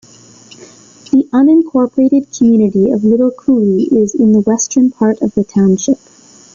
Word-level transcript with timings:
The 1.11 1.29
unincorporated 1.31 2.35
community 2.35 2.89
of 2.89 3.03
Little 3.03 3.29
Cooley 3.29 3.83
is 3.83 4.15
in 4.15 4.31
the 4.33 4.39
western 4.39 4.89
part 4.89 5.21
of 5.21 5.35
the 5.35 5.43
township. 5.43 5.99